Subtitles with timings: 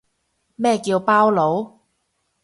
[0.55, 1.77] 咩叫包佬